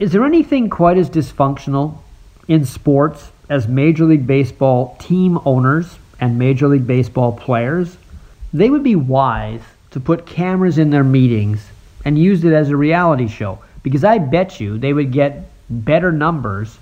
[0.00, 1.98] Is there anything quite as dysfunctional
[2.48, 7.98] in sports as Major League Baseball team owners and Major League Baseball players?
[8.50, 9.60] They would be wise
[9.90, 11.68] to put cameras in their meetings
[12.02, 16.10] and use it as a reality show because I bet you they would get better
[16.10, 16.78] numbers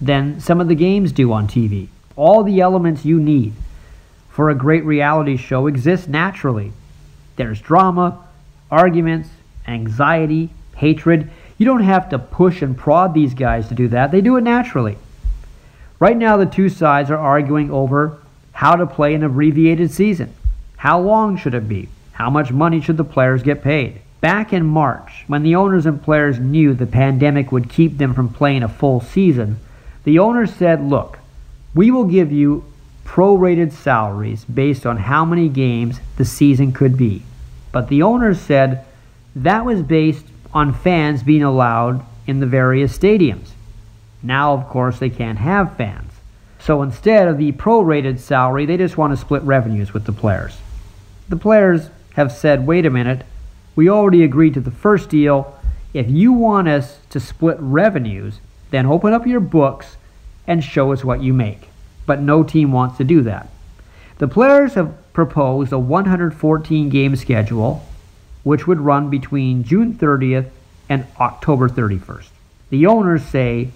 [0.00, 1.88] than some of the games do on TV.
[2.14, 3.54] All the elements you need
[4.30, 6.72] for a great reality show exist naturally.
[7.34, 8.24] There's drama,
[8.70, 9.30] arguments,
[9.66, 11.28] anxiety, hatred.
[11.62, 14.40] You don't have to push and prod these guys to do that, they do it
[14.40, 14.98] naturally.
[16.00, 18.18] Right now, the two sides are arguing over
[18.50, 20.34] how to play an abbreviated season.
[20.76, 21.88] How long should it be?
[22.14, 24.00] How much money should the players get paid?
[24.20, 28.34] Back in March, when the owners and players knew the pandemic would keep them from
[28.34, 29.60] playing a full season,
[30.02, 31.20] the owners said, Look,
[31.76, 32.64] we will give you
[33.04, 37.22] prorated salaries based on how many games the season could be.
[37.70, 38.84] But the owners said
[39.36, 43.50] that was based on fans being allowed in the various stadiums.
[44.22, 46.12] Now, of course, they can't have fans.
[46.58, 50.58] So instead of the prorated salary, they just want to split revenues with the players.
[51.28, 53.26] The players have said, wait a minute,
[53.74, 55.58] we already agreed to the first deal.
[55.92, 58.38] If you want us to split revenues,
[58.70, 59.96] then open up your books
[60.46, 61.68] and show us what you make.
[62.06, 63.48] But no team wants to do that.
[64.18, 67.84] The players have proposed a 114 game schedule
[68.42, 70.50] which would run between June 30th
[70.88, 72.28] and October 31st.
[72.70, 73.70] The owners say,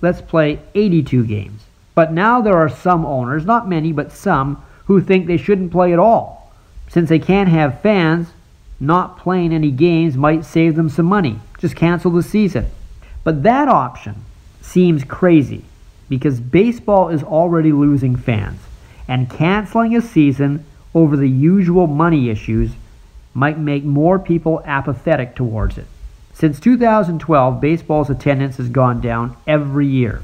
[0.00, 1.62] let's play 82 games.
[1.94, 5.92] But now there are some owners, not many, but some, who think they shouldn't play
[5.92, 6.52] at all.
[6.88, 8.28] Since they can't have fans,
[8.80, 11.38] not playing any games might save them some money.
[11.58, 12.66] Just cancel the season.
[13.24, 14.24] But that option
[14.60, 15.64] seems crazy
[16.08, 18.60] because baseball is already losing fans,
[19.08, 22.72] and canceling a season over the usual money issues
[23.34, 25.86] might make more people apathetic towards it.
[26.34, 30.22] Since 2012, baseball's attendance has gone down every year.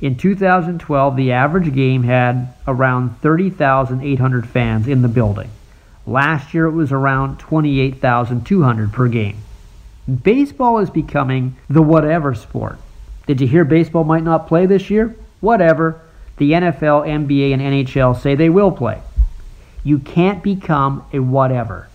[0.00, 5.50] In 2012, the average game had around 30,800 fans in the building.
[6.06, 9.36] Last year, it was around 28,200 per game.
[10.22, 12.78] Baseball is becoming the whatever sport.
[13.26, 15.14] Did you hear baseball might not play this year?
[15.40, 16.00] Whatever.
[16.38, 19.02] The NFL, NBA, and NHL say they will play.
[19.84, 21.88] You can't become a whatever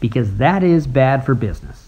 [0.00, 1.79] because that is bad for business.